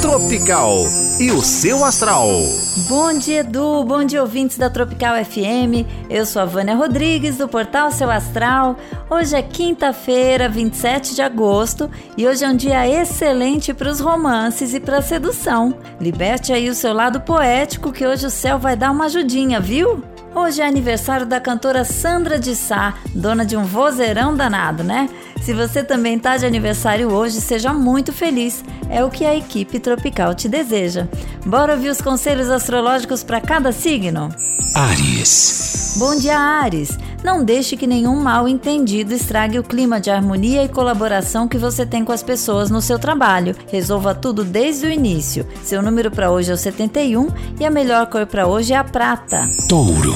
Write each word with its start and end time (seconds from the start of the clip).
Tropical 0.00 0.86
e 1.18 1.30
o 1.30 1.42
seu 1.42 1.84
astral. 1.84 2.30
Bom 2.88 3.18
dia, 3.18 3.40
Edu. 3.40 3.84
Bom 3.84 4.02
dia, 4.02 4.22
ouvintes 4.22 4.56
da 4.56 4.70
Tropical 4.70 5.22
FM. 5.22 5.84
Eu 6.08 6.24
sou 6.24 6.40
a 6.40 6.46
Vânia 6.46 6.74
Rodrigues, 6.74 7.36
do 7.36 7.46
portal 7.46 7.90
Seu 7.90 8.10
Astral. 8.10 8.76
Hoje 9.10 9.36
é 9.36 9.42
quinta-feira, 9.42 10.48
27 10.48 11.14
de 11.14 11.20
agosto, 11.20 11.90
e 12.16 12.26
hoje 12.26 12.42
é 12.42 12.48
um 12.48 12.56
dia 12.56 12.88
excelente 12.88 13.74
para 13.74 13.90
os 13.90 14.00
romances 14.00 14.72
e 14.72 14.80
para 14.80 14.98
a 14.98 15.02
sedução. 15.02 15.74
Liberte 16.00 16.54
aí 16.54 16.70
o 16.70 16.74
seu 16.74 16.94
lado 16.94 17.20
poético, 17.20 17.92
que 17.92 18.06
hoje 18.06 18.26
o 18.26 18.30
céu 18.30 18.58
vai 18.58 18.74
dar 18.74 18.90
uma 18.90 19.04
ajudinha, 19.04 19.60
viu? 19.60 20.02
Hoje 20.34 20.62
é 20.62 20.66
aniversário 20.66 21.26
da 21.26 21.40
cantora 21.40 21.84
Sandra 21.84 22.38
de 22.38 22.54
Sá, 22.54 22.94
dona 23.14 23.44
de 23.44 23.56
um 23.56 23.64
vozeirão 23.64 24.36
danado, 24.36 24.84
né? 24.84 25.08
Se 25.42 25.52
você 25.52 25.82
também 25.82 26.16
está 26.16 26.36
de 26.36 26.46
aniversário 26.46 27.12
hoje, 27.12 27.40
seja 27.40 27.72
muito 27.72 28.12
feliz. 28.12 28.62
É 28.88 29.04
o 29.04 29.10
que 29.10 29.24
a 29.24 29.34
equipe 29.34 29.80
tropical 29.80 30.32
te 30.34 30.48
deseja. 30.48 31.08
Bora 31.44 31.74
ouvir 31.74 31.88
os 31.88 32.00
conselhos 32.00 32.48
astrológicos 32.48 33.24
para 33.24 33.40
cada 33.40 33.72
signo? 33.72 34.28
Ares. 34.76 35.96
Bom 35.98 36.16
dia, 36.16 36.38
Ares. 36.38 36.96
Não 37.22 37.44
deixe 37.44 37.76
que 37.76 37.86
nenhum 37.86 38.16
mal 38.16 38.48
entendido 38.48 39.12
estrague 39.12 39.58
o 39.58 39.62
clima 39.62 40.00
de 40.00 40.10
harmonia 40.10 40.64
e 40.64 40.68
colaboração 40.68 41.46
que 41.46 41.58
você 41.58 41.84
tem 41.84 42.04
com 42.04 42.12
as 42.12 42.22
pessoas 42.22 42.70
no 42.70 42.80
seu 42.80 42.98
trabalho. 42.98 43.54
Resolva 43.68 44.14
tudo 44.14 44.42
desde 44.42 44.86
o 44.86 44.90
início. 44.90 45.46
Seu 45.62 45.82
número 45.82 46.10
para 46.10 46.30
hoje 46.30 46.50
é 46.50 46.54
o 46.54 46.56
71 46.56 47.28
e 47.60 47.64
a 47.64 47.70
melhor 47.70 48.06
cor 48.06 48.26
para 48.26 48.46
hoje 48.46 48.72
é 48.72 48.76
a 48.76 48.84
prata. 48.84 49.48
Touro. 49.68 50.14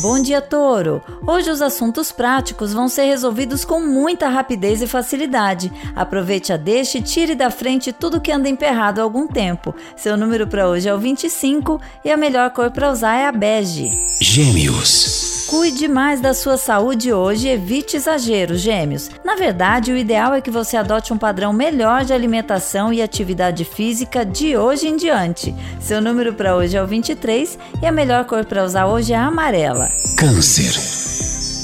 Bom 0.00 0.20
dia, 0.20 0.40
Touro! 0.40 1.02
Hoje 1.26 1.50
os 1.50 1.62
assuntos 1.62 2.10
práticos 2.10 2.72
vão 2.72 2.88
ser 2.88 3.04
resolvidos 3.04 3.64
com 3.64 3.80
muita 3.80 4.28
rapidez 4.28 4.82
e 4.82 4.86
facilidade. 4.86 5.70
Aproveite 5.94 6.52
a 6.52 6.56
deixa 6.56 6.98
e 6.98 7.02
tire 7.02 7.34
da 7.34 7.50
frente 7.50 7.92
tudo 7.92 8.20
que 8.20 8.32
anda 8.32 8.48
emperrado 8.48 9.00
há 9.00 9.04
algum 9.04 9.26
tempo. 9.26 9.74
Seu 9.96 10.16
número 10.16 10.46
para 10.46 10.68
hoje 10.68 10.88
é 10.88 10.94
o 10.94 10.98
25 10.98 11.80
e 12.04 12.10
a 12.10 12.16
melhor 12.16 12.50
cor 12.50 12.70
para 12.70 12.90
usar 12.90 13.16
é 13.16 13.26
a 13.26 13.32
bege. 13.32 13.90
Gêmeos. 14.20 15.31
Cuide 15.52 15.86
mais 15.86 16.18
da 16.18 16.32
sua 16.32 16.56
saúde 16.56 17.12
hoje 17.12 17.46
e 17.46 17.50
evite 17.50 17.94
exageros, 17.94 18.58
gêmeos. 18.62 19.10
Na 19.22 19.34
verdade, 19.34 19.92
o 19.92 19.96
ideal 19.98 20.32
é 20.32 20.40
que 20.40 20.50
você 20.50 20.78
adote 20.78 21.12
um 21.12 21.18
padrão 21.18 21.52
melhor 21.52 22.06
de 22.06 22.14
alimentação 22.14 22.90
e 22.90 23.02
atividade 23.02 23.62
física 23.62 24.24
de 24.24 24.56
hoje 24.56 24.88
em 24.88 24.96
diante. 24.96 25.54
Seu 25.78 26.00
número 26.00 26.32
para 26.32 26.56
hoje 26.56 26.78
é 26.78 26.82
o 26.82 26.86
23 26.86 27.58
e 27.82 27.86
a 27.86 27.92
melhor 27.92 28.24
cor 28.24 28.46
para 28.46 28.64
usar 28.64 28.86
hoje 28.86 29.12
é 29.12 29.16
a 29.16 29.26
amarela. 29.26 29.90
Câncer. 30.16 31.01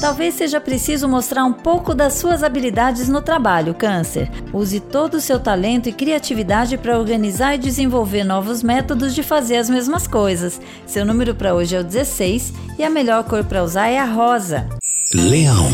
Talvez 0.00 0.34
seja 0.34 0.60
preciso 0.60 1.08
mostrar 1.08 1.44
um 1.44 1.52
pouco 1.52 1.92
das 1.92 2.14
suas 2.14 2.44
habilidades 2.44 3.08
no 3.08 3.20
trabalho, 3.20 3.74
Câncer. 3.74 4.30
Use 4.52 4.78
todo 4.78 5.14
o 5.14 5.20
seu 5.20 5.40
talento 5.40 5.88
e 5.88 5.92
criatividade 5.92 6.78
para 6.78 6.96
organizar 6.96 7.56
e 7.56 7.58
desenvolver 7.58 8.22
novos 8.22 8.62
métodos 8.62 9.12
de 9.12 9.24
fazer 9.24 9.56
as 9.56 9.68
mesmas 9.68 10.06
coisas. 10.06 10.60
Seu 10.86 11.04
número 11.04 11.34
para 11.34 11.52
hoje 11.52 11.74
é 11.74 11.80
o 11.80 11.84
16 11.84 12.52
e 12.78 12.84
a 12.84 12.90
melhor 12.90 13.24
cor 13.24 13.44
para 13.44 13.64
usar 13.64 13.88
é 13.88 13.98
a 13.98 14.04
rosa. 14.04 14.68
Leão. 15.12 15.68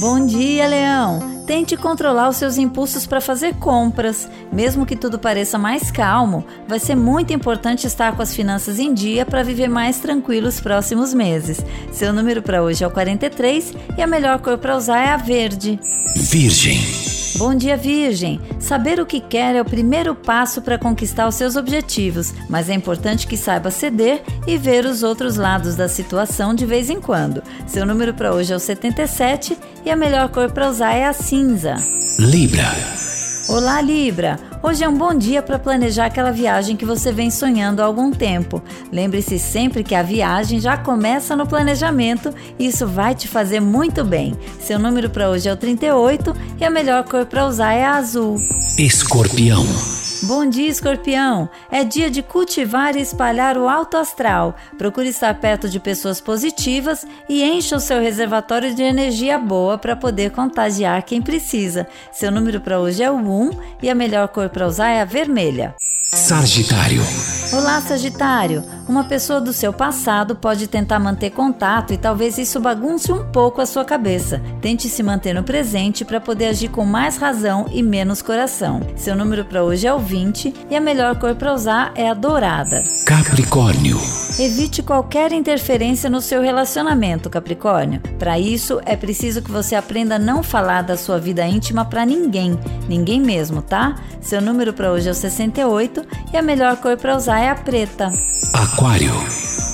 Bom 0.00 0.26
dia, 0.26 0.66
Leão! 0.66 1.29
Tente 1.50 1.76
controlar 1.76 2.28
os 2.28 2.36
seus 2.36 2.58
impulsos 2.58 3.08
para 3.08 3.20
fazer 3.20 3.56
compras. 3.56 4.30
Mesmo 4.52 4.86
que 4.86 4.94
tudo 4.94 5.18
pareça 5.18 5.58
mais 5.58 5.90
calmo, 5.90 6.44
vai 6.68 6.78
ser 6.78 6.94
muito 6.94 7.32
importante 7.32 7.88
estar 7.88 8.14
com 8.14 8.22
as 8.22 8.32
finanças 8.32 8.78
em 8.78 8.94
dia 8.94 9.26
para 9.26 9.42
viver 9.42 9.66
mais 9.66 9.98
tranquilo 9.98 10.46
os 10.46 10.60
próximos 10.60 11.12
meses. 11.12 11.60
Seu 11.90 12.12
número 12.12 12.40
para 12.40 12.62
hoje 12.62 12.84
é 12.84 12.86
o 12.86 12.90
43 12.92 13.74
e 13.98 14.00
a 14.00 14.06
melhor 14.06 14.38
cor 14.38 14.58
para 14.58 14.76
usar 14.76 15.00
é 15.00 15.08
a 15.08 15.16
verde. 15.16 15.76
Virgem. 16.14 16.78
Bom 17.36 17.52
dia, 17.52 17.76
Virgem! 17.76 18.40
Saber 18.60 19.00
o 19.00 19.06
que 19.06 19.20
quer 19.20 19.56
é 19.56 19.60
o 19.60 19.64
primeiro 19.64 20.14
passo 20.14 20.60
para 20.60 20.78
conquistar 20.78 21.26
os 21.26 21.34
seus 21.34 21.56
objetivos, 21.56 22.32
mas 22.48 22.68
é 22.68 22.74
importante 22.74 23.26
que 23.26 23.36
saiba 23.36 23.70
ceder 23.70 24.22
e 24.46 24.58
ver 24.58 24.84
os 24.84 25.02
outros 25.02 25.36
lados 25.36 25.74
da 25.74 25.88
situação 25.88 26.54
de 26.54 26.66
vez 26.66 26.90
em 26.90 27.00
quando. 27.00 27.42
Seu 27.66 27.86
número 27.86 28.12
para 28.12 28.32
hoje 28.32 28.52
é 28.52 28.56
o 28.56 28.60
77 28.60 29.56
e 29.84 29.90
a 29.90 29.96
melhor 29.96 30.28
cor 30.28 30.52
para 30.52 30.68
usar 30.68 30.92
é 30.92 31.06
a 31.06 31.12
cinza. 31.12 31.76
Libra. 32.18 32.70
Olá, 33.48 33.80
Libra! 33.80 34.49
Hoje 34.62 34.84
é 34.84 34.88
um 34.88 34.96
bom 34.96 35.14
dia 35.14 35.42
para 35.42 35.58
planejar 35.58 36.06
aquela 36.06 36.30
viagem 36.30 36.76
que 36.76 36.84
você 36.84 37.10
vem 37.10 37.30
sonhando 37.30 37.80
há 37.80 37.84
algum 37.86 38.10
tempo. 38.10 38.62
Lembre-se 38.92 39.38
sempre 39.38 39.82
que 39.82 39.94
a 39.94 40.02
viagem 40.02 40.60
já 40.60 40.76
começa 40.76 41.34
no 41.34 41.46
planejamento 41.46 42.34
e 42.58 42.66
isso 42.66 42.86
vai 42.86 43.14
te 43.14 43.26
fazer 43.26 43.58
muito 43.58 44.04
bem. 44.04 44.34
Seu 44.60 44.78
número 44.78 45.08
para 45.08 45.30
hoje 45.30 45.48
é 45.48 45.52
o 45.52 45.56
38 45.56 46.36
e 46.60 46.64
a 46.64 46.70
melhor 46.70 47.04
cor 47.04 47.24
para 47.24 47.46
usar 47.46 47.72
é 47.72 47.84
a 47.84 47.94
azul. 47.94 48.36
Escorpião. 48.78 49.64
Bom 50.22 50.46
dia, 50.46 50.68
escorpião! 50.68 51.48
É 51.70 51.82
dia 51.82 52.10
de 52.10 52.22
cultivar 52.22 52.94
e 52.94 53.00
espalhar 53.00 53.56
o 53.56 53.66
alto 53.66 53.96
astral. 53.96 54.54
Procure 54.76 55.08
estar 55.08 55.32
perto 55.40 55.66
de 55.66 55.80
pessoas 55.80 56.20
positivas 56.20 57.06
e 57.26 57.42
encha 57.42 57.76
o 57.76 57.80
seu 57.80 58.00
reservatório 58.00 58.74
de 58.74 58.82
energia 58.82 59.38
boa 59.38 59.78
para 59.78 59.96
poder 59.96 60.30
contagiar 60.30 61.04
quem 61.04 61.22
precisa. 61.22 61.86
Seu 62.12 62.30
número 62.30 62.60
para 62.60 62.78
hoje 62.78 63.02
é 63.02 63.10
o 63.10 63.16
1 63.16 63.50
e 63.82 63.88
a 63.88 63.94
melhor 63.94 64.28
cor 64.28 64.50
para 64.50 64.66
usar 64.66 64.90
é 64.90 65.00
a 65.00 65.06
vermelha. 65.06 65.74
Sagitário. 66.12 67.02
Olá, 67.52 67.80
Sagitário! 67.80 68.62
Uma 68.88 69.02
pessoa 69.02 69.40
do 69.40 69.52
seu 69.52 69.72
passado 69.72 70.36
pode 70.36 70.68
tentar 70.68 71.00
manter 71.00 71.30
contato 71.30 71.92
e 71.92 71.98
talvez 71.98 72.38
isso 72.38 72.60
bagunce 72.60 73.10
um 73.10 73.24
pouco 73.32 73.60
a 73.60 73.66
sua 73.66 73.84
cabeça. 73.84 74.40
Tente 74.60 74.88
se 74.88 75.02
manter 75.02 75.34
no 75.34 75.42
presente 75.42 76.04
para 76.04 76.20
poder 76.20 76.46
agir 76.46 76.68
com 76.68 76.84
mais 76.84 77.16
razão 77.16 77.66
e 77.72 77.82
menos 77.82 78.22
coração. 78.22 78.80
Seu 78.94 79.16
número 79.16 79.44
para 79.44 79.64
hoje 79.64 79.84
é 79.84 79.92
o 79.92 79.98
20 79.98 80.54
e 80.70 80.76
a 80.76 80.80
melhor 80.80 81.18
cor 81.18 81.34
para 81.34 81.52
usar 81.52 81.92
é 81.96 82.08
a 82.08 82.14
dourada. 82.14 82.84
Capricórnio. 83.04 83.98
Evite 84.38 84.82
qualquer 84.82 85.32
interferência 85.32 86.08
no 86.08 86.20
seu 86.20 86.40
relacionamento, 86.40 87.28
Capricórnio. 87.28 88.00
Para 88.18 88.38
isso, 88.38 88.80
é 88.84 88.96
preciso 88.96 89.42
que 89.42 89.50
você 89.50 89.74
aprenda 89.74 90.14
a 90.14 90.18
não 90.18 90.42
falar 90.42 90.82
da 90.82 90.96
sua 90.96 91.18
vida 91.18 91.46
íntima 91.46 91.84
para 91.84 92.06
ninguém, 92.06 92.58
ninguém 92.88 93.20
mesmo, 93.20 93.60
tá? 93.60 93.96
Seu 94.20 94.40
número 94.40 94.72
para 94.72 94.92
hoje 94.92 95.08
é 95.08 95.12
o 95.12 95.14
68 95.14 96.04
e 96.32 96.36
a 96.36 96.42
melhor 96.42 96.76
cor 96.76 96.96
para 96.96 97.16
usar 97.16 97.40
é 97.40 97.50
a 97.50 97.54
preta. 97.54 98.10
Aquário. 98.54 99.12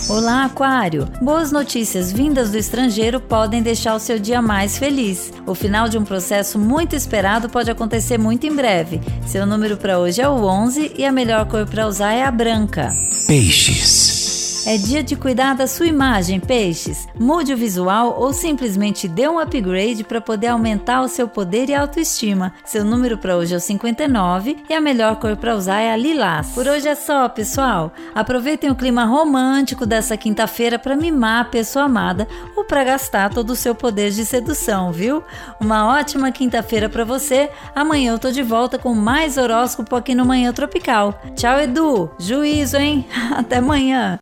Olá, 0.08 0.44
Aquário! 0.44 1.08
Boas 1.20 1.50
notícias 1.50 2.12
vindas 2.12 2.50
do 2.50 2.56
estrangeiro 2.56 3.20
podem 3.20 3.60
deixar 3.60 3.94
o 3.94 4.00
seu 4.00 4.18
dia 4.18 4.40
mais 4.40 4.78
feliz. 4.78 5.32
O 5.44 5.54
final 5.54 5.88
de 5.88 5.98
um 5.98 6.04
processo 6.04 6.58
muito 6.58 6.94
esperado 6.94 7.48
pode 7.48 7.70
acontecer 7.70 8.16
muito 8.16 8.46
em 8.46 8.54
breve. 8.54 9.00
Seu 9.26 9.44
número 9.44 9.76
para 9.76 9.98
hoje 9.98 10.20
é 10.22 10.28
o 10.28 10.44
11 10.44 10.92
e 10.96 11.04
a 11.04 11.10
melhor 11.10 11.46
cor 11.46 11.66
para 11.66 11.86
usar 11.86 12.12
é 12.12 12.24
a 12.24 12.30
branca. 12.30 12.92
Peixes. 13.26 14.25
É 14.66 14.76
dia 14.76 15.00
de 15.00 15.14
cuidar 15.14 15.54
da 15.54 15.68
sua 15.68 15.86
imagem, 15.86 16.40
peixes. 16.40 17.06
Mude 17.16 17.54
o 17.54 17.56
visual 17.56 18.16
ou 18.18 18.32
simplesmente 18.32 19.06
dê 19.06 19.28
um 19.28 19.38
upgrade 19.38 20.02
para 20.02 20.20
poder 20.20 20.48
aumentar 20.48 21.02
o 21.02 21.08
seu 21.08 21.28
poder 21.28 21.68
e 21.68 21.74
autoestima. 21.74 22.52
Seu 22.64 22.84
número 22.84 23.16
para 23.16 23.36
hoje 23.36 23.54
é 23.54 23.58
o 23.58 23.60
59 23.60 24.56
e 24.68 24.74
a 24.74 24.80
melhor 24.80 25.20
cor 25.20 25.36
para 25.36 25.54
usar 25.54 25.78
é 25.82 25.92
a 25.92 25.96
lilás. 25.96 26.48
Por 26.48 26.66
hoje 26.66 26.88
é 26.88 26.96
só, 26.96 27.28
pessoal. 27.28 27.92
Aproveitem 28.12 28.68
o 28.68 28.74
clima 28.74 29.04
romântico 29.04 29.86
dessa 29.86 30.16
quinta-feira 30.16 30.80
para 30.80 30.96
mimar 30.96 31.42
a 31.42 31.48
pessoa 31.48 31.84
amada 31.84 32.26
ou 32.56 32.64
para 32.64 32.82
gastar 32.82 33.30
todo 33.30 33.50
o 33.50 33.56
seu 33.56 33.72
poder 33.72 34.10
de 34.10 34.26
sedução, 34.26 34.90
viu? 34.90 35.22
Uma 35.60 35.96
ótima 35.96 36.32
quinta-feira 36.32 36.88
para 36.88 37.04
você. 37.04 37.50
Amanhã 37.72 38.14
eu 38.14 38.18
tô 38.18 38.32
de 38.32 38.42
volta 38.42 38.80
com 38.80 38.92
mais 38.92 39.36
horóscopo 39.36 39.94
aqui 39.94 40.12
no 40.12 40.26
Manhã 40.26 40.52
Tropical. 40.52 41.22
Tchau, 41.36 41.60
Edu. 41.60 42.10
Juízo, 42.18 42.78
hein? 42.78 43.06
Até 43.30 43.58
amanhã. 43.58 44.14